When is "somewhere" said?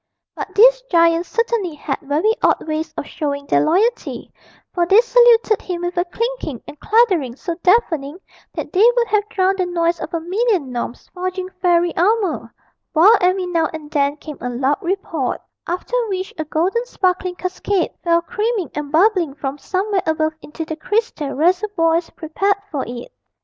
19.59-20.01